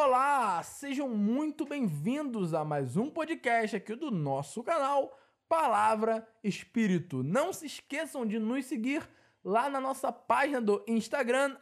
Olá, 0.00 0.62
sejam 0.62 1.08
muito 1.08 1.66
bem-vindos 1.66 2.54
a 2.54 2.64
mais 2.64 2.96
um 2.96 3.10
podcast 3.10 3.74
aqui 3.74 3.96
do 3.96 4.12
nosso 4.12 4.62
canal 4.62 5.18
Palavra 5.48 6.24
Espírito. 6.44 7.24
Não 7.24 7.52
se 7.52 7.66
esqueçam 7.66 8.24
de 8.24 8.38
nos 8.38 8.64
seguir 8.66 9.02
lá 9.42 9.68
na 9.68 9.80
nossa 9.80 10.12
página 10.12 10.60
do 10.60 10.84
Instagram, 10.86 11.56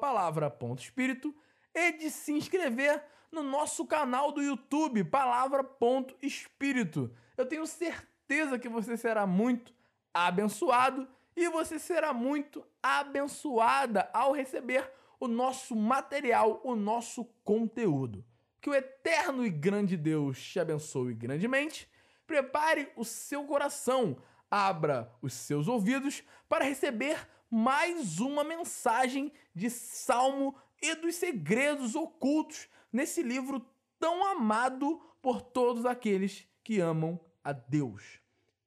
palavra.espírito, 0.00 1.32
e 1.72 1.92
de 1.92 2.10
se 2.10 2.32
inscrever 2.32 3.00
no 3.30 3.44
nosso 3.44 3.86
canal 3.86 4.32
do 4.32 4.42
YouTube, 4.42 5.04
palavra.espírito. 5.04 7.14
Eu 7.36 7.46
tenho 7.46 7.68
certeza 7.68 8.58
que 8.58 8.68
você 8.68 8.96
será 8.96 9.28
muito 9.28 9.72
abençoado 10.12 11.06
e 11.36 11.48
você 11.50 11.78
será 11.78 12.12
muito 12.12 12.66
abençoada 12.82 14.10
ao 14.12 14.32
receber 14.32 14.82
o 14.82 15.05
nosso 15.26 15.74
material, 15.74 16.60
o 16.64 16.76
nosso 16.76 17.24
conteúdo. 17.42 18.24
Que 18.60 18.70
o 18.70 18.74
eterno 18.74 19.46
e 19.46 19.50
grande 19.50 19.96
Deus 19.96 20.42
te 20.42 20.60
abençoe 20.60 21.14
grandemente. 21.14 21.88
Prepare 22.26 22.90
o 22.96 23.04
seu 23.04 23.44
coração, 23.44 24.16
abra 24.50 25.14
os 25.22 25.32
seus 25.32 25.68
ouvidos 25.68 26.24
para 26.48 26.64
receber 26.64 27.28
mais 27.50 28.18
uma 28.18 28.42
mensagem 28.42 29.32
de 29.54 29.70
salmo 29.70 30.56
e 30.82 30.96
dos 30.96 31.14
segredos 31.14 31.94
ocultos 31.94 32.68
nesse 32.92 33.22
livro 33.22 33.64
tão 33.98 34.26
amado 34.26 35.00
por 35.22 35.40
todos 35.40 35.86
aqueles 35.86 36.46
que 36.62 36.78
amam 36.80 37.18
a 37.42 37.52
Deus. 37.52 38.20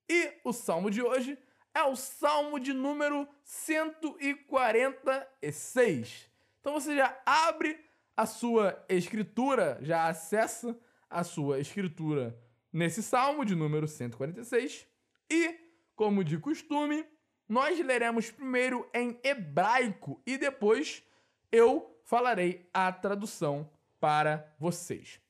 E 0.08 0.32
o 0.44 0.52
salmo 0.52 0.90
de 0.90 1.00
hoje 1.02 1.38
é 1.74 1.84
o 1.84 1.94
salmo 1.94 2.58
de 2.58 2.72
número 2.72 3.28
146. 3.44 6.29
Então 6.60 6.74
você 6.74 6.94
já 6.94 7.18
abre 7.24 7.78
a 8.16 8.26
sua 8.26 8.84
escritura, 8.88 9.78
já 9.80 10.06
acessa 10.06 10.78
a 11.08 11.24
sua 11.24 11.58
escritura 11.58 12.38
nesse 12.72 13.02
salmo 13.02 13.44
de 13.44 13.54
número 13.54 13.88
146 13.88 14.86
e, 15.30 15.58
como 15.96 16.22
de 16.22 16.38
costume, 16.38 17.04
nós 17.48 17.78
leremos 17.80 18.30
primeiro 18.30 18.88
em 18.94 19.18
hebraico 19.24 20.22
e 20.26 20.36
depois 20.36 21.02
eu 21.50 21.98
falarei 22.04 22.68
a 22.72 22.92
tradução 22.92 23.70
para 23.98 24.54
vocês. 24.58 25.20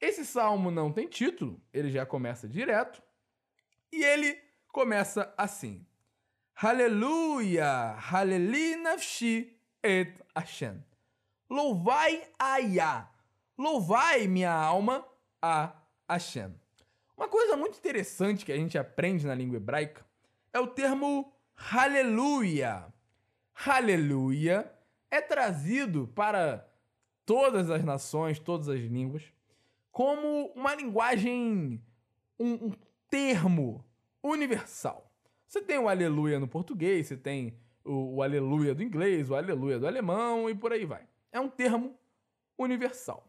Esse 0.00 0.24
salmo 0.24 0.70
não 0.70 0.92
tem 0.92 1.08
título, 1.08 1.60
ele 1.72 1.90
já 1.90 2.06
começa 2.06 2.48
direto 2.48 3.02
e 3.92 4.04
ele 4.04 4.38
começa 4.68 5.34
assim: 5.36 5.86
Aleluia, 6.54 7.96
Haleli 7.98 8.76
nafshi 8.76 9.55
et 9.86 10.12
Hashem. 10.34 10.82
Louvai 11.48 12.28
a 12.38 12.58
Yah. 12.58 13.08
Louvai, 13.56 14.26
minha 14.26 14.52
alma, 14.52 15.06
a 15.40 15.72
Hashem. 16.08 16.52
Uma 17.16 17.28
coisa 17.28 17.56
muito 17.56 17.78
interessante 17.78 18.44
que 18.44 18.52
a 18.52 18.56
gente 18.56 18.76
aprende 18.76 19.26
na 19.26 19.34
língua 19.34 19.56
hebraica 19.56 20.04
é 20.52 20.60
o 20.60 20.66
termo 20.66 21.32
aleluia. 21.72 22.92
Aleluia 23.64 24.70
é 25.10 25.20
trazido 25.20 26.08
para 26.08 26.68
todas 27.24 27.70
as 27.70 27.84
nações, 27.84 28.38
todas 28.38 28.68
as 28.68 28.80
línguas, 28.80 29.22
como 29.90 30.52
uma 30.54 30.74
linguagem, 30.74 31.82
um, 32.38 32.66
um 32.66 32.72
termo 33.08 33.84
universal. 34.22 35.10
Você 35.46 35.62
tem 35.62 35.78
o 35.78 35.88
aleluia 35.88 36.38
no 36.38 36.48
português, 36.48 37.06
você 37.06 37.16
tem 37.16 37.56
o, 37.86 38.16
o 38.16 38.22
aleluia 38.22 38.74
do 38.74 38.82
inglês, 38.82 39.30
o 39.30 39.34
aleluia 39.34 39.78
do 39.78 39.86
alemão 39.86 40.50
e 40.50 40.54
por 40.54 40.72
aí 40.72 40.84
vai. 40.84 41.06
É 41.30 41.40
um 41.40 41.48
termo 41.48 41.96
universal. 42.58 43.26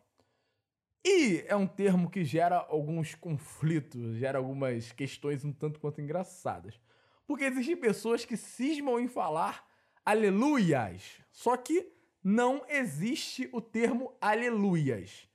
E 1.05 1.45
é 1.47 1.55
um 1.55 1.67
termo 1.67 2.09
que 2.09 2.25
gera 2.25 2.57
alguns 2.69 3.15
conflitos, 3.15 4.17
gera 4.17 4.39
algumas 4.39 4.91
questões 4.91 5.45
um 5.45 5.53
tanto 5.53 5.79
quanto 5.79 6.01
engraçadas. 6.01 6.79
Porque 7.25 7.45
existem 7.45 7.77
pessoas 7.77 8.25
que 8.25 8.35
cismam 8.35 8.99
em 8.99 9.07
falar 9.07 9.65
aleluias, 10.05 11.21
só 11.31 11.55
que 11.55 11.91
não 12.23 12.65
existe 12.67 13.49
o 13.53 13.61
termo 13.61 14.13
aleluias. 14.19 15.29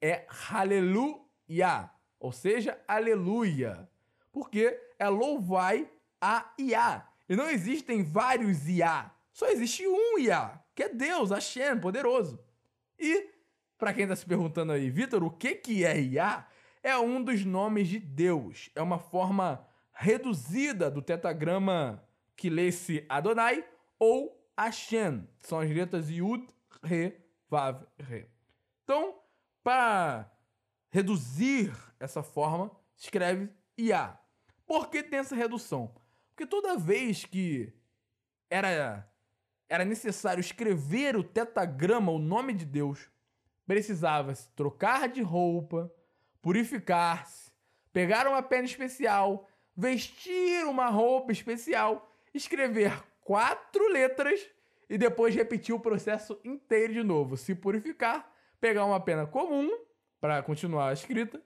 É 0.00 0.26
aleluia, 0.50 1.90
ou 2.18 2.32
seja, 2.32 2.80
aleluia. 2.86 3.88
Porque 4.32 4.80
é 4.98 5.08
louvai 5.08 5.90
a 6.20 6.54
Iá. 6.58 7.06
E 7.28 7.36
não 7.36 7.50
existem 7.50 8.02
vários 8.02 8.66
Iá. 8.66 9.12
Só 9.32 9.46
existe 9.48 9.86
um 9.86 10.18
Iá, 10.18 10.62
que 10.74 10.84
é 10.84 10.88
Deus, 10.88 11.30
Hashem, 11.30 11.78
poderoso. 11.78 12.42
E, 12.98 13.30
para 13.76 13.92
quem 13.92 14.04
está 14.04 14.16
se 14.16 14.26
perguntando 14.26 14.72
aí, 14.72 14.90
Vitor, 14.90 15.22
o 15.22 15.30
que, 15.30 15.54
que 15.54 15.84
é 15.84 16.00
Iá? 16.00 16.48
É 16.82 16.96
um 16.96 17.22
dos 17.22 17.44
nomes 17.44 17.88
de 17.88 17.98
Deus. 17.98 18.70
É 18.74 18.80
uma 18.80 18.98
forma 18.98 19.66
reduzida 19.92 20.90
do 20.90 21.02
tetagrama 21.02 22.02
que 22.36 22.48
lê-se 22.48 23.04
Adonai 23.08 23.64
ou 23.98 24.48
Hashem. 24.56 25.28
São 25.40 25.60
as 25.60 25.70
letras 25.70 26.08
Yud, 26.08 26.46
Re, 26.82 27.20
Vav, 27.50 27.84
Re. 27.98 28.28
Então, 28.84 29.18
para 29.62 30.32
reduzir 30.88 31.72
essa 32.00 32.22
forma, 32.22 32.70
escreve 32.96 33.50
Iá. 33.76 34.18
Por 34.66 34.88
que 34.88 35.02
tem 35.02 35.18
essa 35.18 35.34
redução? 35.34 35.94
Porque 36.38 36.46
toda 36.46 36.76
vez 36.76 37.24
que 37.24 37.72
era, 38.48 39.10
era 39.68 39.84
necessário 39.84 40.40
escrever 40.40 41.16
o 41.16 41.24
tetagrama, 41.24 42.12
o 42.12 42.18
nome 42.20 42.54
de 42.54 42.64
Deus, 42.64 43.10
precisava-se 43.66 44.48
trocar 44.50 45.08
de 45.08 45.20
roupa, 45.20 45.92
purificar-se, 46.40 47.50
pegar 47.92 48.28
uma 48.28 48.40
pena 48.40 48.66
especial, 48.66 49.48
vestir 49.76 50.64
uma 50.64 50.86
roupa 50.86 51.32
especial, 51.32 52.08
escrever 52.32 52.92
quatro 53.22 53.88
letras 53.88 54.48
e 54.88 54.96
depois 54.96 55.34
repetir 55.34 55.74
o 55.74 55.80
processo 55.80 56.38
inteiro 56.44 56.92
de 56.92 57.02
novo. 57.02 57.36
Se 57.36 57.52
purificar, 57.52 58.32
pegar 58.60 58.84
uma 58.84 59.00
pena 59.00 59.26
comum 59.26 59.68
para 60.20 60.40
continuar 60.44 60.90
a 60.90 60.92
escrita 60.92 61.42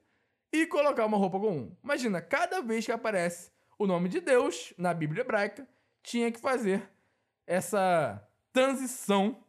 e 0.52 0.66
colocar 0.66 1.06
uma 1.06 1.16
roupa 1.16 1.40
comum. 1.40 1.74
Imagina, 1.82 2.20
cada 2.20 2.60
vez 2.60 2.84
que 2.84 2.92
aparece 2.92 3.51
o 3.82 3.86
nome 3.86 4.08
de 4.08 4.20
Deus 4.20 4.72
na 4.78 4.94
Bíblia 4.94 5.22
hebraica, 5.22 5.68
tinha 6.02 6.30
que 6.30 6.38
fazer 6.38 6.88
essa 7.46 8.22
transição, 8.52 9.42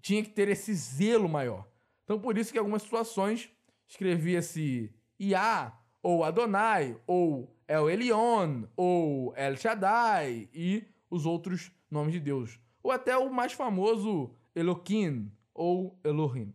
tinha 0.00 0.22
que 0.22 0.30
ter 0.30 0.48
esse 0.48 0.74
zelo 0.74 1.28
maior. 1.28 1.68
Então, 2.04 2.18
por 2.20 2.36
isso 2.36 2.50
que 2.50 2.58
em 2.58 2.60
algumas 2.60 2.82
situações 2.82 3.50
escrevia-se 3.86 4.92
Iá, 5.18 5.78
ou 6.02 6.24
Adonai, 6.24 7.00
ou 7.06 7.56
El 7.66 7.88
Elion, 7.90 8.64
ou 8.76 9.34
El 9.36 9.56
Shaddai 9.56 10.48
e 10.52 10.84
os 11.10 11.26
outros 11.26 11.70
nomes 11.90 12.12
de 12.12 12.20
Deus. 12.20 12.58
Ou 12.82 12.90
até 12.90 13.16
o 13.16 13.30
mais 13.30 13.52
famoso 13.52 14.34
Elohim 14.54 15.30
ou 15.54 15.98
Elohim. 16.02 16.54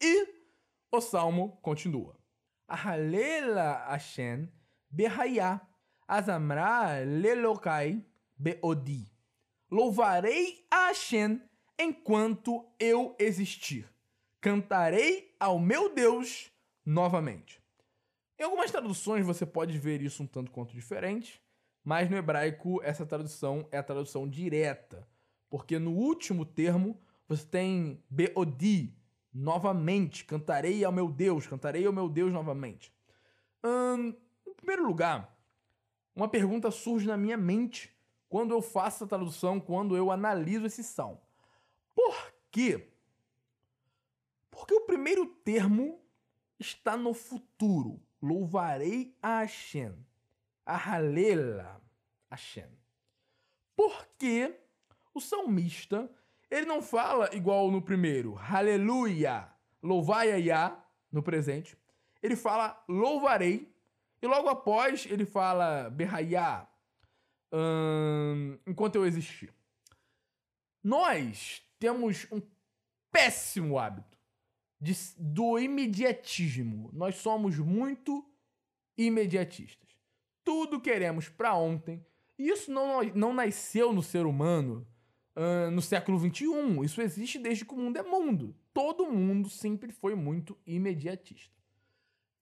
E 0.00 0.28
o 0.90 1.00
salmo 1.00 1.58
continua. 1.62 2.16
Ahalela 2.66 3.84
Hashem 3.88 4.48
Behayah 4.90 5.60
Azamra 6.12 7.02
lelokai 7.06 8.04
beodi. 8.36 9.10
Louvarei 9.70 10.62
a 10.70 10.88
Hashem 10.88 11.40
enquanto 11.78 12.68
eu 12.78 13.16
existir. 13.18 13.90
Cantarei 14.38 15.34
ao 15.40 15.58
meu 15.58 15.94
Deus 15.94 16.52
novamente. 16.84 17.62
Em 18.38 18.42
algumas 18.42 18.70
traduções 18.70 19.24
você 19.24 19.46
pode 19.46 19.78
ver 19.78 20.02
isso 20.02 20.22
um 20.22 20.26
tanto 20.26 20.50
quanto 20.50 20.74
diferente, 20.74 21.42
mas 21.82 22.10
no 22.10 22.16
hebraico 22.18 22.82
essa 22.82 23.06
tradução 23.06 23.66
é 23.70 23.78
a 23.78 23.82
tradução 23.82 24.28
direta, 24.28 25.08
porque 25.48 25.78
no 25.78 25.92
último 25.92 26.44
termo 26.44 27.00
você 27.26 27.46
tem 27.46 28.04
beodi, 28.10 28.94
novamente, 29.32 30.26
cantarei 30.26 30.84
ao 30.84 30.92
meu 30.92 31.10
Deus, 31.10 31.46
cantarei 31.46 31.86
ao 31.86 31.92
meu 31.92 32.06
Deus 32.06 32.30
novamente. 32.34 32.92
Hum, 33.64 34.14
em 34.46 34.52
primeiro 34.52 34.86
lugar, 34.86 35.31
uma 36.14 36.28
pergunta 36.28 36.70
surge 36.70 37.06
na 37.06 37.16
minha 37.16 37.36
mente 37.36 37.94
quando 38.28 38.52
eu 38.52 38.62
faço 38.62 39.04
a 39.04 39.06
tradução, 39.06 39.60
quando 39.60 39.96
eu 39.96 40.10
analiso 40.10 40.66
esse 40.66 40.82
salmo. 40.82 41.20
Por 41.94 42.32
quê? 42.50 42.88
Porque 44.50 44.74
o 44.74 44.82
primeiro 44.82 45.26
termo 45.26 46.00
está 46.58 46.96
no 46.96 47.12
futuro. 47.12 48.00
Louvarei 48.20 49.16
a 49.20 49.40
Hashem. 49.40 49.94
A 50.64 50.76
Halela 50.76 51.82
Hashem. 52.30 52.70
Porque 53.74 54.58
o 55.12 55.20
salmista, 55.20 56.10
ele 56.50 56.66
não 56.66 56.80
fala 56.80 57.34
igual 57.34 57.70
no 57.70 57.82
primeiro, 57.82 58.38
aleluia, 58.38 59.50
louvai 59.82 60.32
a 60.32 60.36
Yah, 60.36 60.84
no 61.10 61.22
presente. 61.22 61.76
Ele 62.22 62.36
fala 62.36 62.82
louvarei 62.88 63.71
e 64.22 64.26
logo 64.26 64.48
após 64.48 65.04
ele 65.10 65.26
fala 65.26 65.90
Berraiá, 65.90 66.68
hum, 67.52 68.56
enquanto 68.64 68.94
eu 68.94 69.04
existir. 69.04 69.52
Nós 70.82 71.60
temos 71.78 72.26
um 72.30 72.40
péssimo 73.10 73.78
hábito 73.78 74.16
de, 74.80 74.94
do 75.18 75.58
imediatismo. 75.58 76.88
Nós 76.92 77.16
somos 77.16 77.58
muito 77.58 78.24
imediatistas. 78.96 79.90
Tudo 80.44 80.80
queremos 80.80 81.28
para 81.28 81.54
ontem. 81.54 82.04
E 82.38 82.48
isso 82.48 82.70
não, 82.70 83.02
não 83.14 83.34
nasceu 83.34 83.92
no 83.92 84.02
ser 84.02 84.24
humano 84.24 84.86
uh, 85.36 85.70
no 85.70 85.82
século 85.82 86.18
XXI. 86.18 86.46
Isso 86.84 87.00
existe 87.00 87.38
desde 87.38 87.64
que 87.64 87.74
o 87.74 87.76
mundo 87.76 87.98
é 87.98 88.02
mundo. 88.02 88.56
Todo 88.72 89.10
mundo 89.10 89.48
sempre 89.48 89.92
foi 89.92 90.14
muito 90.14 90.58
imediatista. 90.66 91.61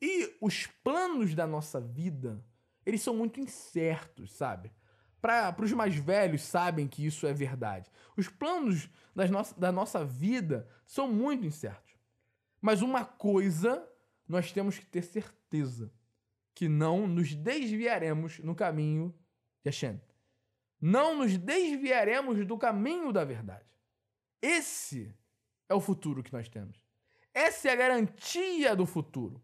E 0.00 0.36
os 0.40 0.66
planos 0.82 1.34
da 1.34 1.46
nossa 1.46 1.80
vida, 1.80 2.42
eles 2.86 3.02
são 3.02 3.14
muito 3.14 3.38
incertos, 3.38 4.32
sabe? 4.32 4.72
Para 5.20 5.54
os 5.62 5.72
mais 5.72 5.94
velhos 5.94 6.42
sabem 6.42 6.88
que 6.88 7.04
isso 7.04 7.26
é 7.26 7.32
verdade. 7.34 7.90
Os 8.16 8.28
planos 8.28 8.88
das 9.14 9.30
no 9.30 9.42
da 9.58 9.70
nossa 9.70 10.04
vida 10.04 10.66
são 10.86 11.12
muito 11.12 11.44
incertos. 11.44 11.94
Mas 12.60 12.80
uma 12.80 13.04
coisa 13.04 13.86
nós 14.26 14.50
temos 14.50 14.78
que 14.78 14.86
ter 14.86 15.02
certeza: 15.02 15.92
que 16.54 16.68
não 16.68 17.06
nos 17.06 17.34
desviaremos 17.34 18.38
no 18.38 18.54
caminho 18.54 19.14
de 19.62 19.70
Hashem. 19.70 20.00
Não 20.80 21.18
nos 21.18 21.36
desviaremos 21.36 22.46
do 22.46 22.56
caminho 22.56 23.12
da 23.12 23.24
verdade. 23.24 23.68
Esse 24.40 25.14
é 25.68 25.74
o 25.74 25.80
futuro 25.80 26.22
que 26.22 26.32
nós 26.32 26.48
temos. 26.48 26.78
Essa 27.34 27.68
é 27.68 27.72
a 27.72 27.76
garantia 27.76 28.74
do 28.74 28.86
futuro. 28.86 29.42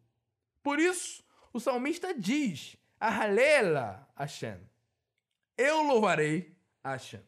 Por 0.67 0.81
isso, 0.81 1.23
o 1.53 1.61
salmista 1.61 2.13
diz: 2.13 2.77
Ahalela 2.99 4.05
Hashem. 4.17 4.59
Eu 5.57 5.81
louvarei 5.83 6.59
Hashem. 6.85 7.23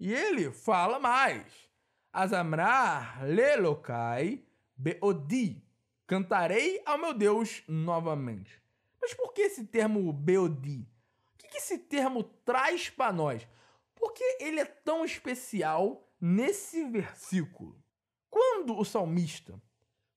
E 0.00 0.12
ele 0.12 0.50
fala 0.50 0.98
mais: 0.98 1.70
Azamrar 2.12 3.22
lelokai 3.24 4.44
beodi. 4.76 5.62
Cantarei 6.04 6.82
ao 6.84 6.98
meu 6.98 7.14
Deus 7.14 7.62
novamente. 7.68 8.60
Mas 9.00 9.14
por 9.14 9.32
que 9.32 9.42
esse 9.42 9.64
termo 9.64 10.12
beodi? 10.12 10.84
O 11.34 11.38
que 11.38 11.58
esse 11.58 11.78
termo 11.78 12.24
traz 12.24 12.90
para 12.90 13.12
nós? 13.12 13.46
Por 13.94 14.12
que 14.12 14.38
ele 14.40 14.58
é 14.58 14.64
tão 14.64 15.04
especial 15.04 16.10
nesse 16.20 16.84
versículo? 16.90 17.80
Quando 18.28 18.76
o 18.76 18.84
salmista 18.84 19.62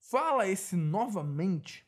fala 0.00 0.48
esse 0.48 0.74
novamente, 0.74 1.86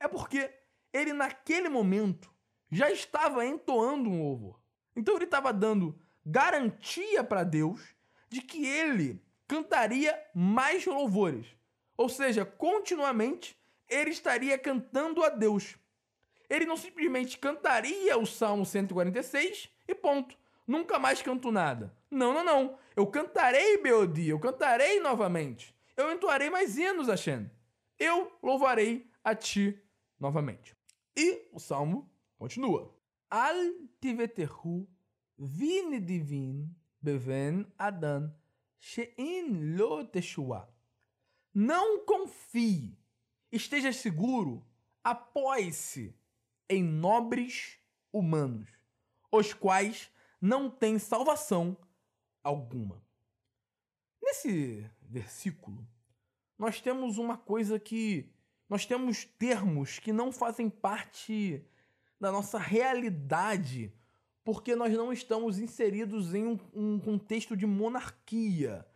é 0.00 0.08
porque 0.08 0.50
ele 0.92 1.12
naquele 1.12 1.68
momento 1.68 2.32
já 2.70 2.90
estava 2.90 3.44
entoando 3.44 4.10
um 4.10 4.22
louvor. 4.22 4.60
Então 4.94 5.14
ele 5.14 5.24
estava 5.24 5.52
dando 5.52 5.98
garantia 6.24 7.22
para 7.22 7.44
Deus 7.44 7.80
de 8.28 8.40
que 8.40 8.66
ele 8.66 9.22
cantaria 9.46 10.18
mais 10.34 10.84
louvores. 10.84 11.46
Ou 11.96 12.08
seja, 12.08 12.44
continuamente 12.44 13.56
ele 13.88 14.10
estaria 14.10 14.58
cantando 14.58 15.22
a 15.22 15.28
Deus. 15.28 15.76
Ele 16.48 16.66
não 16.66 16.76
simplesmente 16.76 17.38
cantaria 17.38 18.16
o 18.18 18.26
Salmo 18.26 18.64
146 18.64 19.68
e 19.88 19.94
ponto. 19.94 20.36
Nunca 20.66 20.98
mais 20.98 21.22
canto 21.22 21.52
nada. 21.52 21.94
Não, 22.10 22.32
não, 22.32 22.44
não. 22.44 22.78
Eu 22.94 23.06
cantarei 23.06 23.78
Beodi, 23.78 24.28
eu 24.28 24.38
cantarei 24.38 25.00
novamente. 25.00 25.74
Eu 25.96 26.12
entoarei 26.12 26.50
mais 26.50 26.76
hinos, 26.76 27.08
Hashem. 27.08 27.50
Eu 27.98 28.32
louvarei 28.42 29.08
a 29.24 29.34
ti 29.34 29.80
novamente. 30.18 30.76
E 31.16 31.48
o 31.52 31.58
salmo 31.58 32.10
continua. 32.36 32.94
Al 33.30 33.56
tivetehu 34.00 34.88
vin 35.38 36.00
divin 36.00 36.74
beven 37.00 37.66
adan 37.78 38.34
shein 38.78 39.76
lo 39.76 40.04
teshua. 40.04 40.68
Não 41.54 42.04
confie, 42.04 42.98
esteja 43.50 43.92
seguro, 43.92 44.62
apoie-se 45.02 46.14
em 46.68 46.82
nobres 46.82 47.78
humanos, 48.12 48.68
os 49.32 49.54
quais 49.54 50.10
não 50.40 50.68
têm 50.68 50.98
salvação 50.98 51.76
alguma. 52.42 53.02
Nesse 54.22 54.90
versículo, 55.00 55.86
nós 56.58 56.80
temos 56.80 57.16
uma 57.16 57.38
coisa 57.38 57.78
que 57.78 58.30
nós 58.68 58.84
temos 58.84 59.24
termos 59.24 59.98
que 59.98 60.12
não 60.12 60.32
fazem 60.32 60.68
parte 60.68 61.64
da 62.20 62.32
nossa 62.32 62.58
realidade, 62.58 63.92
porque 64.44 64.74
nós 64.74 64.92
não 64.94 65.12
estamos 65.12 65.58
inseridos 65.58 66.34
em 66.34 66.46
um, 66.46 66.58
um 66.74 66.98
contexto 66.98 67.56
de 67.56 67.66
monarquia. 67.66 68.86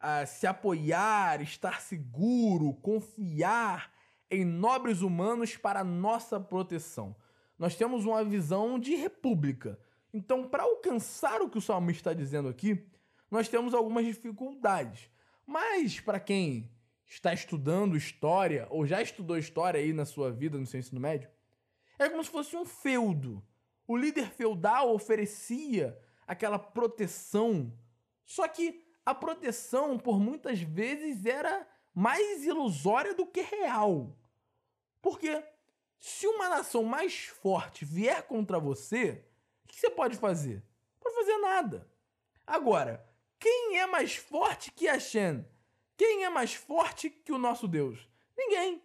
Ah, 0.00 0.26
se 0.26 0.46
apoiar, 0.46 1.40
estar 1.40 1.80
seguro, 1.80 2.74
confiar 2.74 3.92
em 4.28 4.44
nobres 4.44 5.00
humanos 5.00 5.56
para 5.56 5.84
nossa 5.84 6.40
proteção. 6.40 7.14
Nós 7.58 7.76
temos 7.76 8.04
uma 8.04 8.24
visão 8.24 8.78
de 8.78 8.96
república. 8.96 9.78
Então, 10.12 10.48
para 10.48 10.64
alcançar 10.64 11.40
o 11.40 11.48
que 11.48 11.58
o 11.58 11.60
salmista 11.60 12.10
está 12.10 12.14
dizendo 12.14 12.48
aqui, 12.48 12.84
nós 13.30 13.48
temos 13.48 13.72
algumas 13.74 14.04
dificuldades. 14.04 15.08
Mas, 15.46 16.00
para 16.00 16.18
quem 16.18 16.70
está 17.12 17.32
estudando 17.32 17.94
história, 17.94 18.66
ou 18.70 18.86
já 18.86 19.02
estudou 19.02 19.36
história 19.36 19.78
aí 19.78 19.92
na 19.92 20.06
sua 20.06 20.30
vida, 20.30 20.56
no 20.56 20.66
seu 20.66 20.80
ensino 20.80 21.00
médio, 21.00 21.30
é 21.98 22.08
como 22.08 22.24
se 22.24 22.30
fosse 22.30 22.56
um 22.56 22.64
feudo. 22.64 23.44
O 23.86 23.96
líder 23.96 24.30
feudal 24.30 24.94
oferecia 24.94 25.98
aquela 26.26 26.58
proteção, 26.58 27.70
só 28.24 28.48
que 28.48 28.82
a 29.04 29.14
proteção, 29.14 29.98
por 29.98 30.18
muitas 30.18 30.62
vezes, 30.62 31.26
era 31.26 31.68
mais 31.94 32.46
ilusória 32.46 33.14
do 33.14 33.26
que 33.26 33.42
real. 33.42 34.16
Porque 35.02 35.44
se 35.98 36.26
uma 36.26 36.48
nação 36.48 36.82
mais 36.82 37.26
forte 37.26 37.84
vier 37.84 38.22
contra 38.22 38.58
você, 38.58 39.22
o 39.64 39.68
que 39.68 39.78
você 39.78 39.90
pode 39.90 40.16
fazer? 40.16 40.64
Não 40.94 41.12
pode 41.12 41.16
fazer 41.16 41.38
nada. 41.38 41.90
Agora, 42.46 43.06
quem 43.38 43.78
é 43.78 43.86
mais 43.86 44.16
forte 44.16 44.70
que 44.70 44.88
a 44.88 44.98
Shen? 44.98 45.44
Quem 46.02 46.24
é 46.24 46.28
mais 46.28 46.52
forte 46.52 47.08
que 47.08 47.30
o 47.30 47.38
nosso 47.38 47.68
Deus? 47.68 48.08
Ninguém. 48.36 48.82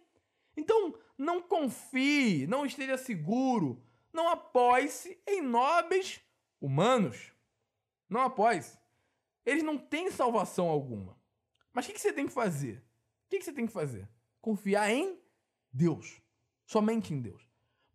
Então, 0.56 0.94
não 1.18 1.42
confie, 1.42 2.46
não 2.46 2.64
esteja 2.64 2.96
seguro, 2.96 3.82
não 4.12 4.28
apoie-se 4.28 5.20
em 5.26 5.42
nobres 5.42 6.20
humanos. 6.60 7.32
Não 8.08 8.20
apoie-se. 8.20 8.78
Eles 9.44 9.64
não 9.64 9.76
têm 9.76 10.12
salvação 10.12 10.68
alguma. 10.68 11.18
Mas 11.72 11.88
o 11.88 11.92
que 11.92 11.98
você 11.98 12.12
tem 12.12 12.24
que 12.24 12.32
fazer? 12.32 12.84
O 13.26 13.30
que 13.30 13.42
você 13.42 13.52
tem 13.52 13.66
que 13.66 13.72
fazer? 13.72 14.08
Confiar 14.40 14.88
em 14.88 15.18
Deus. 15.72 16.22
Somente 16.66 17.12
em 17.12 17.20
Deus. 17.20 17.42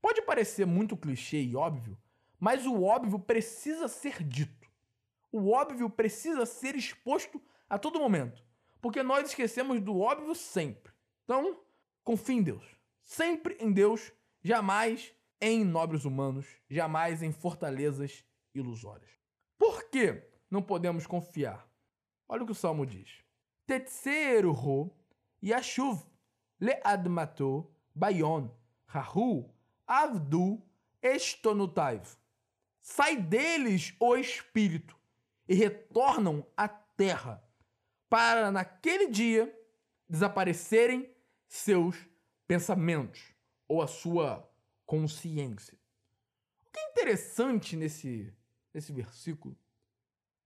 Pode 0.01 0.21
parecer 0.23 0.65
muito 0.65 0.97
clichê 0.97 1.41
e 1.41 1.55
óbvio, 1.55 1.97
mas 2.37 2.65
o 2.65 2.83
óbvio 2.83 3.17
precisa 3.17 3.87
ser 3.87 4.21
dito. 4.21 4.69
O 5.31 5.49
óbvio 5.49 5.89
precisa 5.89 6.45
ser 6.45 6.75
exposto 6.75 7.41
a 7.69 7.79
todo 7.79 8.01
momento 8.01 8.43
porque 8.83 9.01
nós 9.01 9.29
esquecemos 9.29 9.79
do 9.79 10.01
óbvio 10.01 10.35
sempre. 10.35 10.91
Então, 11.23 11.57
confie 12.03 12.33
em 12.33 12.43
Deus. 12.43 12.65
Sempre 13.01 13.55
em 13.61 13.71
Deus, 13.71 14.11
jamais 14.43 15.15
em 15.39 15.63
nobres 15.63 16.03
humanos, 16.03 16.45
jamais 16.69 17.23
em 17.23 17.31
fortalezas 17.31 18.25
ilusórias. 18.53 19.09
Por 19.57 19.89
que 19.89 20.21
não 20.51 20.61
podemos 20.61 21.07
confiar? 21.07 21.65
Olha 22.27 22.43
o 22.43 22.45
que 22.45 22.51
o 22.51 22.55
Salmo 22.55 22.85
diz. 22.85 23.23
Tetseruho 23.65 24.93
yashuv 25.41 26.03
leadmato 26.59 27.65
bayon 27.95 28.49
rahu 28.85 29.49
avdu 29.87 30.61
estonutaiv. 31.01 32.17
Sai 32.81 33.15
deles 33.15 33.95
o 33.97 34.17
espírito 34.17 34.99
e 35.47 35.55
retornam 35.55 36.45
à 36.57 36.67
terra 36.67 37.41
para 38.13 38.51
naquele 38.51 39.07
dia 39.07 39.51
desaparecerem 40.07 41.11
seus 41.47 41.97
pensamentos 42.45 43.33
ou 43.67 43.81
a 43.81 43.87
sua 43.87 44.47
consciência. 44.85 45.75
O 46.63 46.69
que 46.71 46.79
é 46.79 46.91
interessante 46.91 47.75
nesse, 47.75 48.31
nesse 48.71 48.93
versículo 48.93 49.57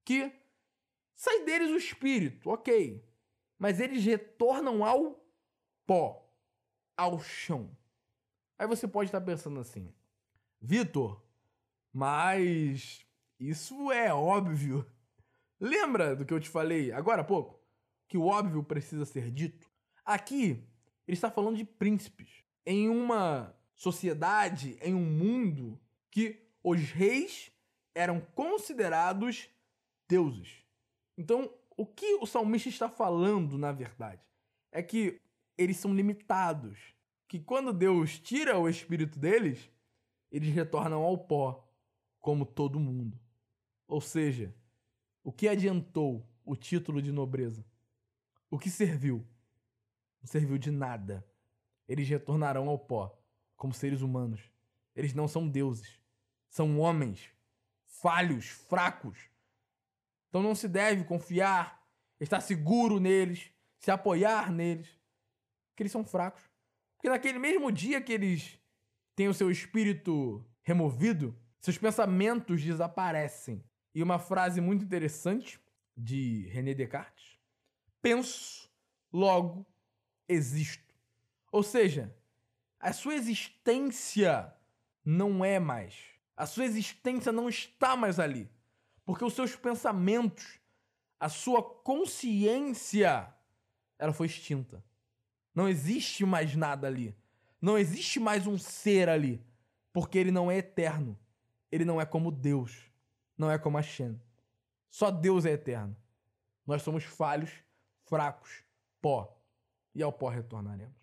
que 0.06 0.32
sai 1.14 1.44
deles 1.44 1.70
o 1.70 1.76
espírito, 1.76 2.50
ok, 2.50 3.06
mas 3.60 3.82
eles 3.82 4.02
retornam 4.06 4.86
ao 4.86 5.22
pó, 5.86 6.26
ao 6.96 7.20
chão. 7.20 7.78
Aí 8.58 8.66
você 8.66 8.88
pode 8.88 9.10
estar 9.10 9.20
pensando 9.20 9.60
assim, 9.60 9.94
Vitor, 10.62 11.22
mas 11.92 13.06
isso 13.38 13.92
é 13.92 14.14
óbvio. 14.14 14.90
Lembra 15.60 16.16
do 16.16 16.24
que 16.24 16.34
eu 16.34 16.40
te 16.40 16.48
falei 16.48 16.94
agora 16.94 17.24
há 17.24 17.26
pouco? 17.26 17.57
Que 18.08 18.18
o 18.18 18.26
óbvio 18.26 18.64
precisa 18.64 19.06
ser 19.06 19.32
dito. 19.32 19.70
Aqui, 20.06 20.64
ele 21.08 21.16
está 21.16 21.30
falando 21.30 21.58
de 21.58 21.66
príncipes. 21.66 22.44
Em 22.66 22.90
uma 22.90 23.56
sociedade, 23.76 24.78
em 24.82 24.94
um 24.94 25.06
mundo 25.06 25.80
que 26.10 26.42
os 26.64 26.82
reis 26.92 27.52
eram 27.94 28.20
considerados 28.20 29.50
deuses. 30.08 30.64
Então, 31.18 31.52
o 31.76 31.86
que 31.86 32.16
o 32.16 32.26
salmista 32.26 32.70
está 32.70 32.90
falando, 32.90 33.58
na 33.58 33.72
verdade, 33.72 34.22
é 34.72 34.82
que 34.82 35.22
eles 35.58 35.78
são 35.78 35.94
limitados. 35.94 36.96
Que 37.28 37.40
quando 37.40 37.74
Deus 37.74 38.20
tira 38.20 38.58
o 38.58 38.70
espírito 38.70 39.20
deles, 39.20 39.70
eles 40.32 40.54
retornam 40.54 41.04
ao 41.04 41.18
pó, 41.18 41.68
como 42.20 42.46
todo 42.46 42.80
mundo. 42.80 43.20
Ou 43.88 44.02
seja, 44.02 44.54
o 45.24 45.32
que 45.32 45.48
adiantou 45.48 46.26
o 46.46 46.56
título 46.56 47.02
de 47.02 47.12
nobreza? 47.12 47.66
O 48.50 48.58
que 48.58 48.70
serviu? 48.70 49.28
Não 50.22 50.28
serviu 50.28 50.58
de 50.58 50.72
nada. 50.72 51.26
Eles 51.88 52.08
retornarão 52.08 52.68
ao 52.70 52.80
pó, 52.80 53.18
como 53.56 53.74
seres 53.74 54.02
humanos. 54.02 54.52
Eles 54.96 55.14
não 55.14 55.28
são 55.28 55.48
deuses. 55.48 56.02
São 56.50 56.80
homens 56.80 57.30
falhos, 58.02 58.48
fracos. 58.48 59.18
Então 60.30 60.42
não 60.42 60.54
se 60.54 60.68
deve 60.68 61.04
confiar, 61.04 61.84
estar 62.20 62.42
seguro 62.42 63.00
neles, 63.00 63.52
se 63.80 63.92
apoiar 63.92 64.52
neles, 64.52 64.88
porque 65.70 65.84
eles 65.84 65.92
são 65.92 66.04
fracos. 66.04 66.44
Porque 66.96 67.10
naquele 67.10 67.40
mesmo 67.40 67.72
dia 67.72 68.02
que 68.02 68.12
eles 68.12 68.60
têm 69.16 69.28
o 69.28 69.34
seu 69.34 69.50
espírito 69.52 70.46
removido, 70.64 71.38
seus 71.60 71.78
pensamentos 71.78 72.64
desaparecem. 72.64 73.64
E 73.94 74.04
uma 74.04 74.20
frase 74.20 74.62
muito 74.62 74.84
interessante 74.84 75.60
de 75.96 76.48
René 76.50 76.74
Descartes: 76.74 77.37
penso, 78.02 78.70
logo 79.12 79.66
existo. 80.28 80.94
Ou 81.52 81.64
seja, 81.64 82.16
a 82.80 82.94
sua 82.94 83.16
existência 83.16 84.54
não 85.04 85.44
é 85.44 85.60
mais. 85.60 85.96
A 86.36 86.46
sua 86.46 86.66
existência 86.66 87.32
não 87.32 87.50
está 87.50 87.96
mais 87.96 88.20
ali. 88.20 88.50
Porque 89.06 89.24
os 89.24 89.34
seus 89.34 89.56
pensamentos, 89.56 90.60
a 91.20 91.30
sua 91.30 91.64
consciência, 91.64 93.34
ela 93.98 94.14
foi 94.14 94.28
extinta. 94.28 94.84
Não 95.56 95.68
existe 95.68 96.26
mais 96.26 96.56
nada 96.56 96.88
ali. 96.88 97.16
Não 97.60 97.78
existe 97.78 98.20
mais 98.20 98.46
um 98.46 98.58
ser 98.58 99.10
ali. 99.10 99.42
Porque 99.92 100.18
ele 100.18 100.30
não 100.30 100.52
é 100.52 100.58
eterno. 100.58 101.18
Ele 101.72 101.84
não 101.84 102.00
é 102.00 102.06
como 102.06 102.32
Deus. 102.32 102.92
Não 103.38 103.50
é 103.50 103.58
como 103.58 103.78
a 103.78 103.82
Shen. 103.82 104.20
Só 104.90 105.10
Deus 105.10 105.46
é 105.46 105.52
eterno. 105.52 105.96
Nós 106.66 106.82
somos 106.82 107.04
falhos, 107.04 107.50
fracos, 108.08 108.64
pó. 109.02 109.38
E 109.94 110.04
ao 110.04 110.12
pó 110.12 110.30
retornaremos. 110.30 110.96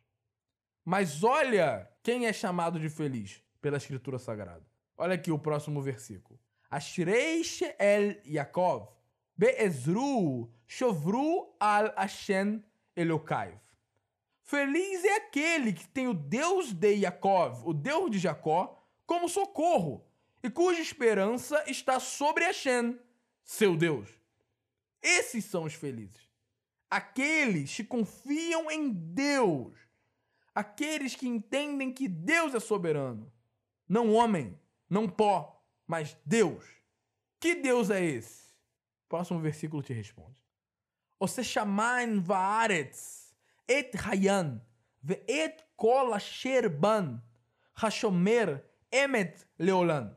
Mas 0.84 1.24
olha 1.24 1.90
quem 2.02 2.26
é 2.26 2.32
chamado 2.32 2.78
de 2.78 2.88
feliz 2.88 3.42
pela 3.60 3.78
Escritura 3.78 4.18
Sagrada. 4.18 4.64
Olha 4.96 5.14
aqui 5.14 5.30
o 5.32 5.38
próximo 5.38 5.80
versículo. 5.80 6.38
Ashreish 6.70 7.62
el 7.78 8.20
Yaakov, 8.26 8.88
be'ezru, 9.36 10.52
shovru 10.66 11.54
al 11.58 11.94
Hashem 11.96 12.62
Elokaiv. 12.94 13.58
Feliz 14.42 15.02
é 15.04 15.16
aquele 15.16 15.72
que 15.72 15.88
tem 15.88 16.06
o 16.06 16.14
Deus 16.14 16.72
de 16.72 16.96
Yaakov, 16.96 17.66
o 17.66 17.72
Deus 17.72 18.10
de 18.10 18.18
Jacó, 18.18 18.78
como 19.06 19.28
socorro, 19.28 20.04
e 20.42 20.50
cuja 20.50 20.80
esperança 20.80 21.64
está 21.66 21.98
sobre 21.98 22.44
Hashem, 22.44 22.98
seu 23.42 23.74
Deus. 23.74 24.10
Esses 25.02 25.46
são 25.46 25.64
os 25.64 25.72
felizes. 25.72 26.28
Aqueles 26.90 27.74
que 27.74 27.84
confiam 27.84 28.70
em 28.70 28.90
Deus 28.90 29.84
aqueles 30.54 31.16
que 31.16 31.26
entendem 31.26 31.92
que 31.92 32.06
Deus 32.06 32.54
é 32.54 32.60
soberano, 32.60 33.32
não 33.88 34.12
homem, 34.12 34.58
não 34.88 35.08
pó, 35.08 35.60
mas 35.86 36.16
Deus. 36.24 36.64
Que 37.40 37.56
Deus 37.56 37.90
é 37.90 38.02
esse? 38.02 38.54
Próximo 39.08 39.40
versículo 39.40 39.82
te 39.82 39.92
responde. 39.92 40.36
Ose 41.18 41.42
shamain 41.42 42.20
vaaretz 42.20 43.34
et 43.68 43.94
hayan 43.96 44.60
ve'et 45.02 45.64
kol 45.76 46.12
hashomer 47.74 48.64
emet 48.90 49.46
leolan. 49.58 50.16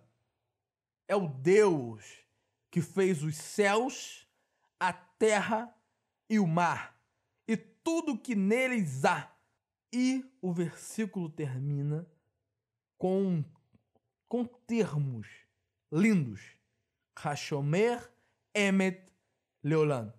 É 1.07 1.15
o 1.15 1.27
Deus 1.27 2.03
que 2.69 2.81
fez 2.81 3.23
os 3.23 3.37
céus, 3.37 4.27
a 4.79 4.93
terra 4.93 5.73
e 6.29 6.39
o 6.39 6.47
mar, 6.47 6.99
e 7.47 7.55
tudo 7.55 8.17
que 8.17 8.35
neles 8.35 9.05
há 9.05 9.31
e 9.93 10.25
o 10.41 10.51
versículo 10.51 11.29
termina 11.29 12.05
com, 12.97 13.45
com 14.27 14.43
termos 14.45 15.27
lindos. 15.91 16.41
Hashomer 17.15 18.11
Emet 18.53 19.11
Leolan. 19.63 20.13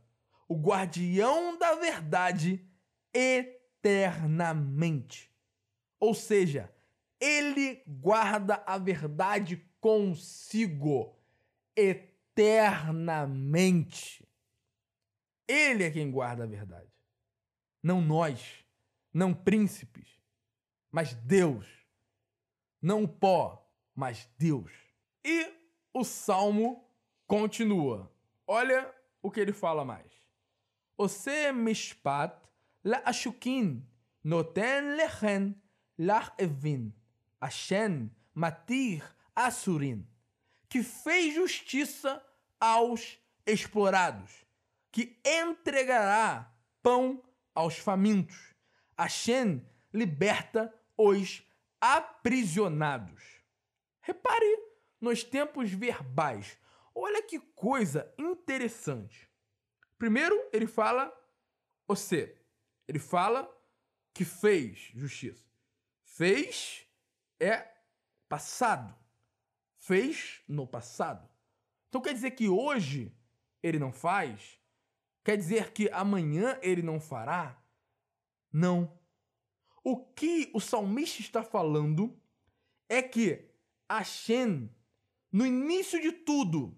O 0.48 0.56
guardião 0.56 1.56
da 1.58 1.74
verdade 1.74 2.66
eternamente. 3.12 5.30
Ou 6.00 6.14
seja, 6.14 6.72
ele 7.20 7.82
guarda 7.86 8.62
a 8.66 8.78
verdade 8.78 9.62
consigo 9.80 11.14
eternamente. 11.76 14.26
Ele 15.49 15.83
é 15.83 15.90
quem 15.90 16.11
guarda 16.11 16.45
a 16.45 16.47
verdade, 16.47 16.93
não 17.83 18.00
nós 18.00 18.64
não 19.12 19.35
príncipes, 19.35 20.07
mas 20.93 21.14
Deus. 21.14 21.67
Não 22.81 23.07
pó, 23.07 23.69
mas 23.95 24.28
Deus. 24.38 24.71
E 25.25 25.52
o 25.93 26.05
salmo 26.05 26.88
continua. 27.26 28.12
Olha 28.47 28.95
o 29.21 29.31
que 29.31 29.40
ele 29.40 29.52
fala 29.52 29.85
mais. 29.85 30.07
Ose 30.97 31.52
mishpat 31.52 32.37
la 32.85 33.02
ashukin 33.05 33.85
noten 34.23 34.97
lechen 34.97 35.55
lach 35.99 36.33
evin 36.38 36.93
ashen 37.40 38.11
matir 38.35 39.02
asurin 39.35 40.07
que 40.69 40.83
fez 40.83 41.35
justiça 41.35 42.23
aos 42.61 43.19
explorados, 43.47 44.45
que 44.99 45.17
entregará 45.25 46.52
pão 46.83 47.23
aos 47.55 47.78
famintos 47.78 48.52
Hashem 48.99 49.64
liberta 49.95 50.75
os 50.97 51.47
aprisionados. 51.81 53.23
Repare 54.00 54.59
nos 55.00 55.23
tempos 55.23 55.71
verbais. 55.71 56.59
Olha 56.93 57.23
que 57.23 57.38
coisa 57.38 58.12
interessante. 58.19 59.31
Primeiro, 59.97 60.37
ele 60.52 60.67
fala 60.67 61.17
você. 61.87 62.37
Ele 62.88 62.99
fala 62.99 63.49
que 64.12 64.25
fez 64.25 64.90
justiça. 64.97 65.49
Fez 66.02 66.85
é 67.38 67.73
passado. 68.28 68.99
Fez 69.76 70.43
no 70.49 70.67
passado. 70.67 71.31
Então 71.88 72.00
quer 72.00 72.14
dizer 72.14 72.33
que 72.33 72.49
hoje 72.49 73.17
ele 73.62 73.78
não 73.78 73.93
faz? 73.93 74.59
Quer 75.28 75.37
dizer 75.37 75.73
que 75.75 75.90
amanhã 75.90 76.58
ele 76.62 76.80
não 76.80 76.99
fará? 76.99 77.62
Não. 78.50 78.99
O 79.85 80.02
que 80.02 80.50
o 80.54 80.58
salmista 80.58 81.20
está 81.20 81.42
falando 81.42 82.18
é 82.88 83.02
que 83.02 83.47
Hashem, 83.90 84.75
no 85.30 85.44
início 85.44 86.00
de 86.00 86.12
tudo, 86.12 86.75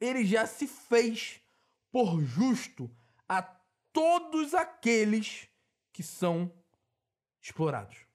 ele 0.00 0.24
já 0.24 0.46
se 0.46 0.66
fez 0.66 1.42
por 1.90 2.18
justo 2.22 2.90
a 3.28 3.42
todos 3.92 4.54
aqueles 4.54 5.46
que 5.92 6.02
são 6.02 6.50
explorados. 7.42 8.06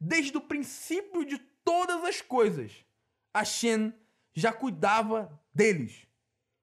Desde 0.00 0.36
o 0.36 0.40
princípio 0.40 1.24
de 1.24 1.36
todas 1.64 2.04
as 2.04 2.22
coisas, 2.22 2.86
Hashem 3.34 3.92
já 4.32 4.52
cuidava 4.52 5.36
deles. 5.52 6.06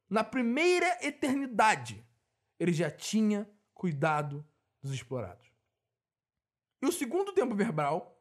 Na 0.09 0.23
primeira 0.23 1.05
eternidade, 1.05 2.03
ele 2.59 2.73
já 2.73 2.89
tinha 2.89 3.49
cuidado 3.73 4.45
dos 4.81 4.91
explorados. 4.91 5.51
E 6.81 6.85
o 6.87 6.91
segundo 6.91 7.33
tempo 7.33 7.53
verbal, 7.53 8.19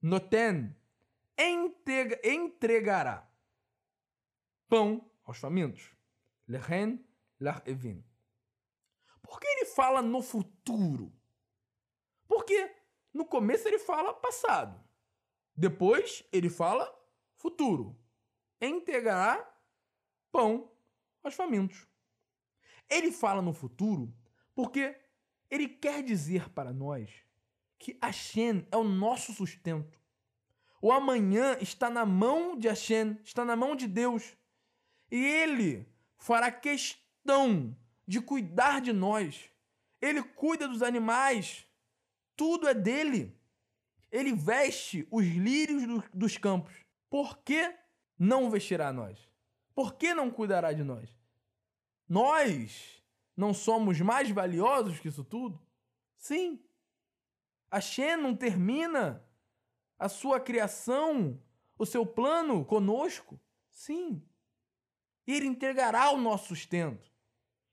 noten, 0.00 0.74
entregará 2.24 3.28
pão 4.68 5.10
aos 5.24 5.38
famintos. 5.38 5.90
Lehen 6.48 7.04
evin. 7.66 8.04
Por 9.20 9.38
que 9.40 9.46
ele 9.46 9.66
fala 9.66 10.00
no 10.00 10.22
futuro? 10.22 11.12
Porque 12.26 12.74
no 13.12 13.24
começo 13.26 13.68
ele 13.68 13.78
fala 13.78 14.14
passado. 14.14 14.82
Depois 15.54 16.24
ele 16.32 16.48
fala 16.48 16.90
futuro. 17.36 17.98
Entregará 18.60 19.48
pão 20.30 20.70
aos 21.22 21.34
famintos. 21.34 21.86
Ele 22.88 23.12
fala 23.12 23.40
no 23.40 23.52
futuro 23.52 24.14
porque 24.54 24.98
ele 25.50 25.68
quer 25.68 26.02
dizer 26.02 26.50
para 26.50 26.72
nós 26.72 27.10
que 27.78 27.98
Hashem 28.02 28.66
é 28.70 28.76
o 28.76 28.84
nosso 28.84 29.32
sustento. 29.32 30.00
O 30.80 30.90
amanhã 30.90 31.56
está 31.60 31.88
na 31.88 32.04
mão 32.04 32.56
de 32.56 32.68
Hashem, 32.68 33.18
está 33.22 33.44
na 33.44 33.54
mão 33.54 33.76
de 33.76 33.86
Deus. 33.86 34.36
E 35.10 35.16
ele 35.16 35.86
fará 36.18 36.50
questão 36.50 37.76
de 38.06 38.20
cuidar 38.20 38.80
de 38.80 38.92
nós. 38.92 39.50
Ele 40.00 40.22
cuida 40.22 40.66
dos 40.66 40.82
animais 40.82 41.66
tudo 42.36 42.68
é 42.68 42.74
dele. 42.74 43.38
Ele 44.10 44.32
veste 44.32 45.06
os 45.10 45.24
lírios 45.24 45.86
do, 45.86 46.04
dos 46.12 46.36
campos. 46.36 46.74
Por 47.08 47.38
que 47.38 47.72
não 48.18 48.50
vestirá 48.50 48.92
nós? 48.92 49.28
Por 49.74 49.94
que 49.94 50.14
não 50.14 50.30
cuidará 50.30 50.72
de 50.72 50.84
nós? 50.84 51.08
Nós 52.08 53.02
não 53.36 53.54
somos 53.54 54.00
mais 54.00 54.30
valiosos 54.30 55.00
que 55.00 55.08
isso 55.08 55.24
tudo? 55.24 55.60
Sim. 56.16 56.62
A 57.70 57.80
não 58.16 58.36
termina 58.36 59.24
a 59.98 60.08
sua 60.08 60.38
criação, 60.38 61.40
o 61.78 61.86
seu 61.86 62.04
plano 62.04 62.64
conosco? 62.64 63.40
Sim. 63.70 64.22
Ele 65.26 65.46
entregará 65.46 66.10
o 66.10 66.20
nosso 66.20 66.48
sustento. 66.48 67.10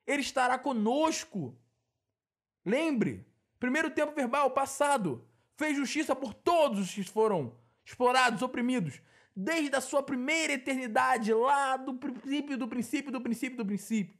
Ele 0.08 0.22
estará 0.22 0.58
conosco. 0.58 1.60
Lembre, 2.66 3.28
primeiro 3.60 3.92
tempo 3.92 4.14
verbal 4.14 4.52
passado, 4.52 5.28
fez 5.58 5.76
justiça 5.76 6.16
por 6.16 6.34
todos 6.34 6.80
os 6.80 6.94
que 6.94 7.04
foram 7.04 7.58
explorados, 7.84 8.42
oprimidos, 8.42 9.02
desde 9.36 9.76
a 9.76 9.82
sua 9.82 10.04
primeira 10.04 10.54
eternidade, 10.54 11.34
lá 11.34 11.78
do 11.78 11.94
princípio, 11.94 12.58
do 12.58 12.68
princípio, 12.68 13.12
do 13.12 13.22
princípio, 13.22 13.58
do 13.58 13.66
princípio. 13.66 14.18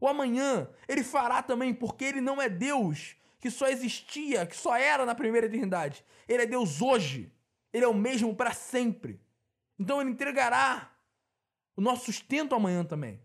O 0.00 0.08
amanhã 0.08 0.68
ele 0.88 1.02
fará 1.02 1.42
também, 1.42 1.72
porque 1.72 2.04
ele 2.04 2.20
não 2.20 2.40
é 2.40 2.48
Deus 2.48 3.16
que 3.40 3.50
só 3.50 3.68
existia, 3.68 4.46
que 4.46 4.56
só 4.56 4.76
era 4.76 5.06
na 5.06 5.14
primeira 5.14 5.46
eternidade. 5.46 6.04
Ele 6.26 6.42
é 6.42 6.46
Deus 6.46 6.82
hoje. 6.82 7.32
Ele 7.72 7.84
é 7.84 7.88
o 7.88 7.94
mesmo 7.94 8.34
para 8.34 8.52
sempre. 8.52 9.20
Então 9.78 10.00
ele 10.00 10.10
entregará 10.10 10.92
o 11.76 11.80
nosso 11.80 12.06
sustento 12.06 12.54
amanhã 12.54 12.84
também. 12.84 13.20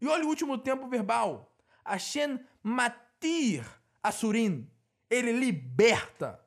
E 0.00 0.06
olha 0.06 0.24
o 0.24 0.28
último 0.28 0.56
tempo 0.56 0.88
verbal. 0.88 1.54
Hashem 1.84 2.40
matir 2.62 3.66
asurim. 4.02 4.70
Ele 5.10 5.32
liberta. 5.32 6.40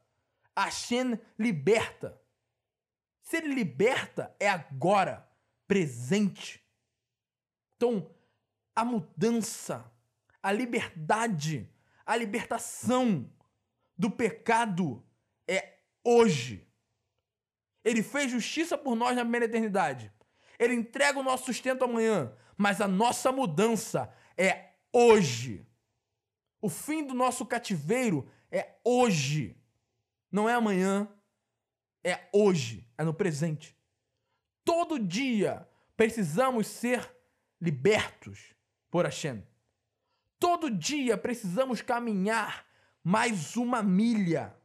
Hashem 0.58 1.20
liberta. 1.38 2.20
Se 3.34 3.38
ele 3.38 3.56
liberta, 3.56 4.32
é 4.40 4.48
agora, 4.48 5.28
presente. 5.68 6.64
Então, 7.76 8.16
a 8.76 8.86
mudança, 8.86 9.92
a 10.40 10.52
liberdade, 10.52 11.68
a 12.06 12.16
libertação 12.16 13.28
do 13.98 14.12
pecado 14.12 15.04
é 15.48 15.80
hoje. 16.04 16.72
Ele 17.84 18.04
fez 18.04 18.30
justiça 18.30 18.78
por 18.78 18.96
nós 18.96 19.16
na 19.16 19.24
primeira 19.24 19.48
eternidade. 19.48 20.14
Ele 20.60 20.76
entrega 20.76 21.18
o 21.18 21.24
nosso 21.24 21.46
sustento 21.46 21.84
amanhã, 21.84 22.38
mas 22.56 22.82
a 22.82 22.88
nossa 22.88 23.32
mudança 23.32 24.14
é 24.38 24.74
hoje. 24.92 25.68
O 26.62 26.70
fim 26.70 27.04
do 27.04 27.16
nosso 27.16 27.48
cativeiro 27.48 28.30
é 28.52 28.76
hoje. 28.84 29.60
Não 30.32 30.48
é 30.48 30.54
amanhã, 30.54 31.12
é 32.04 32.28
hoje, 32.34 32.88
é 32.98 33.04
no 33.04 33.14
presente. 33.14 33.78
Todo 34.66 35.00
dia 35.00 35.68
precisamos 35.96 36.68
ser 36.68 37.10
libertos 37.62 38.54
por 38.90 39.06
Hashem. 39.06 39.44
Todo 40.40 40.70
dia 40.70 41.18
precisamos 41.18 41.82
caminhar 41.82 42.66
mais 43.04 43.56
uma 43.56 43.82
milha. 43.82 44.56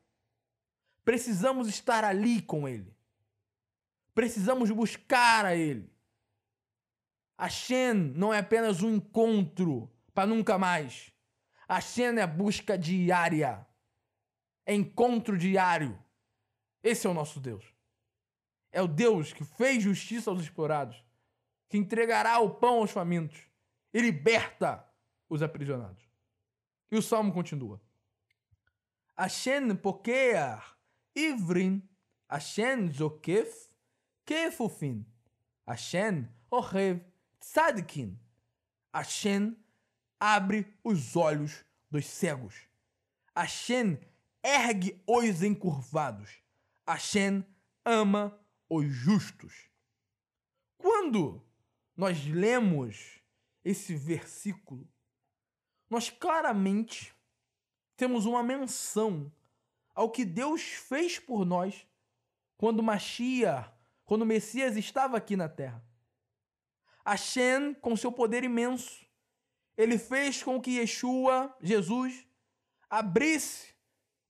Precisamos 1.05 1.69
estar 1.69 2.05
ali 2.05 2.43
com 2.43 2.69
Ele. 2.69 2.95
Precisamos 4.15 4.71
buscar 4.71 5.45
a 5.45 5.55
Ele. 5.55 5.91
A 7.37 7.49
Shen 7.49 7.95
não 8.17 8.35
é 8.35 8.39
apenas 8.39 8.83
um 8.83 8.97
encontro 8.97 9.89
para 10.13 10.27
nunca 10.27 10.59
mais. 10.59 11.13
A 11.69 11.81
Shen 11.81 12.19
é 12.19 12.27
busca 12.27 12.77
diária. 12.77 13.65
É 14.67 14.75
encontro 14.75 15.39
diário. 15.39 15.97
Esse 16.89 17.07
é 17.07 17.11
o 17.11 17.13
nosso 17.13 17.39
Deus. 17.39 17.67
É 18.73 18.81
o 18.81 18.89
Deus 18.89 19.31
que 19.31 19.45
fez 19.45 19.83
justiça 19.83 20.31
aos 20.31 20.41
explorados, 20.41 21.05
que 21.69 21.77
entregará 21.77 22.39
o 22.39 22.55
pão 22.55 22.79
aos 22.79 22.91
famintos 22.91 23.39
e 23.93 24.01
liberta 24.01 24.83
os 25.29 25.43
aprisionados. 25.43 26.03
E 26.91 26.97
o 26.97 27.03
salmo 27.03 27.31
continua. 27.31 27.79
Ashen 29.15 29.77
pokear 29.77 30.79
ivrin, 31.15 31.87
Ashen 32.27 32.91
zokef 32.91 33.69
Kefufin, 34.25 35.05
Hashem 35.67 36.27
Ohev 36.51 37.03
Tzadikin. 37.39 38.19
Hashem 38.95 39.59
abre 40.19 40.75
os 40.83 41.17
olhos 41.17 41.63
dos 41.91 42.07
cegos. 42.07 42.55
Hashem 43.37 43.99
ergue 44.43 45.03
os 45.07 45.43
encurvados. 45.43 46.48
Hashem 46.89 47.45
ama 47.85 48.39
os 48.69 48.87
justos. 48.87 49.69
Quando 50.77 51.45
nós 51.97 52.27
lemos 52.27 53.21
esse 53.65 53.95
versículo, 53.95 54.89
nós 55.91 56.11
claramente 56.11 57.15
temos 57.97 58.27
uma 58.27 58.43
menção 58.43 59.33
ao 59.95 60.11
que 60.11 60.25
Deus 60.25 60.63
fez 60.63 61.19
por 61.19 61.45
nós 61.45 61.87
quando 62.57 62.83
Mashiach 62.83 63.79
quando 64.09 64.23
o 64.23 64.27
Messias 64.27 64.75
estava 64.75 65.19
aqui 65.19 65.37
na 65.37 65.51
terra. 65.51 65.85
Hashem, 67.05 67.75
com 67.75 67.95
seu 67.95 68.11
poder 68.11 68.43
imenso, 68.43 69.07
ele 69.77 69.99
fez 69.99 70.43
com 70.43 70.59
que 70.59 70.79
Yeshua, 70.79 71.55
Jesus, 71.61 72.27
abrisse 72.89 73.75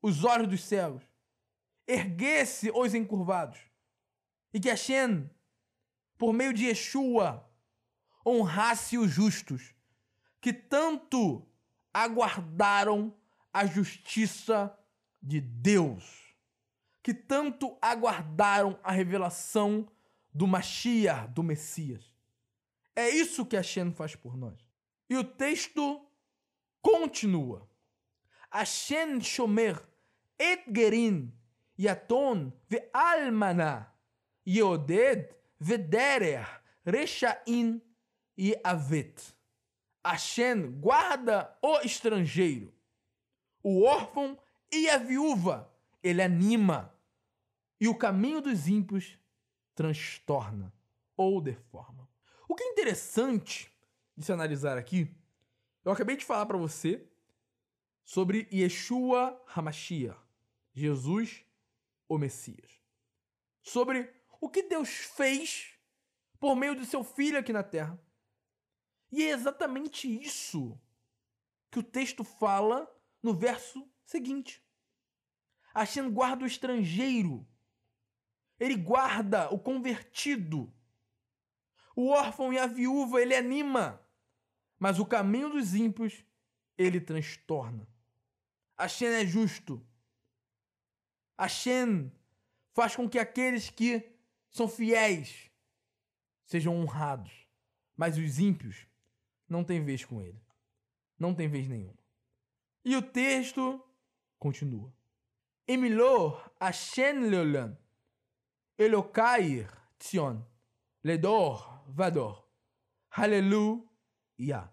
os 0.03 0.25
olhos 0.25 0.49
dos 0.49 0.64
cegos, 0.64 1.08
erguesse 1.88 2.70
os 2.70 2.94
encurvados, 2.94 3.59
e 4.55 4.61
que 4.61 4.68
Hashem, 4.68 5.29
por 6.16 6.33
meio 6.33 6.53
de 6.53 6.66
Yeshua, 6.66 7.51
honrasse 8.24 8.96
os 8.96 9.11
justos, 9.11 9.74
que 10.40 10.53
tanto 10.53 11.44
aguardaram 11.92 13.12
a 13.53 13.66
justiça 13.66 14.79
de 15.20 15.40
Deus 15.40 16.29
que 17.09 17.14
tanto 17.14 17.74
aguardaram 17.81 18.79
a 18.83 18.92
revelação 18.92 19.90
do 20.31 20.46
Mashiach, 20.46 21.33
do 21.33 21.42
Messias. 21.42 22.12
É 22.94 23.09
isso 23.09 23.46
que 23.46 23.57
Hashem 23.57 23.94
faz 23.94 24.14
por 24.14 24.37
nós. 24.37 24.59
E 25.09 25.16
o 25.16 25.24
texto 25.24 26.07
continua. 26.83 27.66
Hashem 28.53 29.22
shomer 29.22 29.83
et 30.38 30.70
ve'almana 31.79 33.87
yoded 34.45 35.29
ve'derer 35.61 36.47
rechain 36.85 37.81
e 38.37 38.55
avet. 38.64 39.35
Hashem 40.05 40.81
guarda 40.81 41.57
o 41.62 41.81
estrangeiro, 41.81 42.73
o 43.62 43.85
órfão 43.85 44.38
e 44.73 44.88
a 44.88 44.99
viúva. 44.99 45.73
Ele 46.03 46.23
anima 46.23 46.95
e 47.81 47.88
o 47.88 47.95
caminho 47.95 48.41
dos 48.41 48.69
ímpios 48.69 49.19
transtorna 49.75 50.73
ou 51.17 51.41
deforma. 51.41 52.09
O 52.49 52.55
que 52.55 52.62
é 52.62 52.73
interessante 52.73 53.71
de 54.17 54.25
se 54.25 54.33
analisar 54.33 54.79
aqui, 54.79 55.14
eu 55.85 55.93
acabei 55.93 56.17
de 56.17 56.25
falar 56.25 56.47
para 56.47 56.57
você 56.57 57.07
sobre 58.05 58.49
Yeshua 58.53 59.41
Hamashiach, 59.55 60.19
Jesus, 60.73 61.45
o 62.09 62.18
Messias. 62.18 62.81
Sobre 63.62 64.12
o 64.40 64.49
que 64.49 64.62
Deus 64.62 64.88
fez 64.88 65.75
por 66.40 66.57
meio 66.57 66.75
de 66.75 66.87
seu 66.87 67.05
filho 67.05 67.38
aqui 67.38 67.53
na 67.53 67.62
terra. 67.62 68.01
E 69.11 69.23
é 69.25 69.31
exatamente 69.31 70.09
isso 70.09 70.81
que 71.71 71.79
o 71.79 71.83
texto 71.83 72.25
fala 72.25 72.90
no 73.23 73.35
verso 73.35 73.88
seguinte. 74.05 74.64
Hashem 75.75 76.11
guarda 76.11 76.44
o 76.44 76.47
estrangeiro 76.47 77.47
ele 78.59 78.75
guarda 78.75 79.53
o 79.53 79.59
convertido. 79.59 80.73
O 81.94 82.09
órfão 82.09 82.53
e 82.53 82.59
a 82.59 82.66
viúva 82.66 83.21
ele 83.21 83.35
anima, 83.35 84.01
mas 84.79 84.99
o 84.99 85.07
caminho 85.07 85.51
dos 85.51 85.75
ímpios 85.75 86.25
ele 86.77 87.01
transtorna. 87.01 87.88
Hashem 88.79 89.09
é 89.09 89.27
justo. 89.27 89.85
Hashem 91.38 92.12
faz 92.72 92.96
com 92.96 93.09
que 93.09 93.18
aqueles 93.18 93.70
que 93.70 94.11
são 94.51 94.68
fiéis 94.68 95.51
sejam 96.44 96.77
honrados, 96.77 97.46
mas 97.96 98.16
os 98.16 98.38
ímpios 98.38 98.87
não 99.48 99.62
têm 99.62 99.85
vez 99.85 100.05
com 100.05 100.20
ele. 100.20 100.40
Não 101.18 101.35
tem 101.35 101.48
vez 101.48 101.68
nenhuma. 101.68 101.98
E 102.85 102.96
o 102.96 103.03
texto 103.03 103.85
continua. 104.38 104.92
Emilor 105.66 106.51
Hashem 106.61 107.29
Leolan 107.29 107.77
Elokair 108.79 109.68
Tzion, 109.98 110.42
Ledor 111.03 111.83
Vador. 111.88 112.48
Aleluia. 113.11 114.72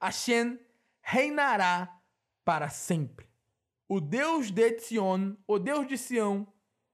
Hashem 0.00 0.58
reinará 1.02 2.00
para 2.44 2.68
sempre. 2.70 3.25
O 3.88 4.00
Deus 4.00 4.50
de 4.50 4.62
Etzion, 4.62 5.34
o 5.46 5.58
Deus 5.58 5.86
de 5.86 5.96
Sião, 5.96 6.46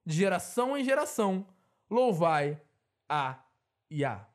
de 0.05 0.15
geração 0.15 0.77
em 0.77 0.85
geração, 0.85 1.47
louvai 1.89 2.61
a 3.09 3.43
Yah. 3.91 4.29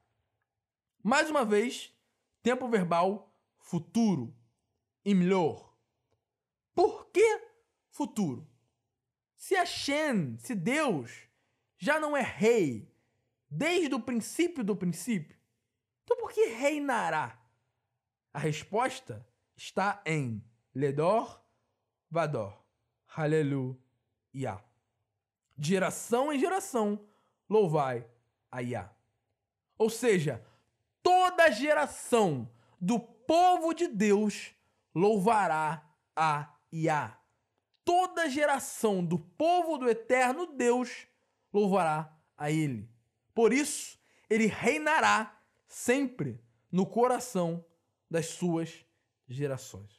Mais 1.04 1.30
uma 1.30 1.46
vez, 1.46 1.94
tempo 2.42 2.68
verbal 2.68 3.34
futuro, 3.60 4.36
imlor. 5.06 5.76
Por 6.74 7.08
que 7.08 7.42
futuro? 7.90 8.48
Se 9.36 9.56
Hashem, 9.56 10.38
se 10.38 10.56
Deus, 10.56 11.28
já 11.78 12.00
não 12.00 12.16
é 12.16 12.22
rei 12.22 12.92
desde 13.50 13.94
o 13.94 14.00
princípio 14.00 14.64
do 14.64 14.76
princípio, 14.76 15.38
então 16.04 16.18
por 16.18 16.32
que 16.32 16.46
reinará? 16.46 17.40
A 18.34 18.40
resposta 18.40 19.28
está 19.56 20.02
em 20.06 20.44
Ledor 20.74 21.42
Vador. 22.10 22.54
Aleluia. 23.16 23.78
De 25.58 25.70
geração 25.70 26.32
em 26.32 26.40
geração, 26.40 27.00
louvai 27.50 28.08
a 28.52 28.60
Yah. 28.60 28.92
Ou 29.78 29.90
seja, 29.90 30.46
toda 31.02 31.52
geração 31.52 32.50
do 32.80 33.00
povo 33.00 33.74
de 33.74 33.88
Deus 33.88 34.54
louvará 34.94 35.84
a 36.16 36.54
Yah. 36.74 37.20
Toda 37.84 38.30
geração 38.30 39.04
do 39.04 39.18
povo 39.18 39.78
do 39.78 39.90
eterno 39.90 40.46
Deus 40.46 41.08
louvará 41.54 42.14
a 42.38 42.52
Ele. 42.52 42.90
Por 43.34 43.54
isso, 43.54 43.98
ele 44.30 44.48
reinará 44.48 45.40
sempre 45.68 46.40
no 46.72 46.86
coração 46.86 47.64
das 48.10 48.28
suas 48.28 48.86
gerações. 49.28 49.97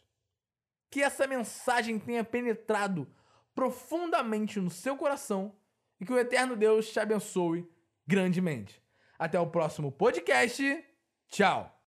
Que 0.91 1.03
essa 1.03 1.27
mensagem 1.27 1.99
tenha 1.99 2.25
penetrado 2.25 3.07
profundamente 3.55 4.61
no 4.61 4.71
seu 4.71 4.97
coração 4.97 5.57
e 6.01 6.05
que 6.07 6.13
o 6.13 6.19
eterno 6.19 6.55
Deus 6.57 6.91
te 6.91 7.01
abençoe 7.01 7.69
grandemente. 8.07 8.83
Até 9.19 9.39
o 9.39 9.51
próximo 9.51 9.91
podcast. 9.91 10.85
Tchau! 11.29 11.75